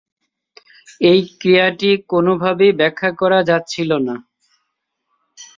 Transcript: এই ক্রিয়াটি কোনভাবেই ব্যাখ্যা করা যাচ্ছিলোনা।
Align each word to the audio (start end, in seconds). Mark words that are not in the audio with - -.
এই 1.01 1.19
ক্রিয়াটি 1.39 1.91
কোনভাবেই 2.11 2.71
ব্যাখ্যা 2.79 3.09
করা 3.21 3.39
যাচ্ছিলোনা। 3.49 4.15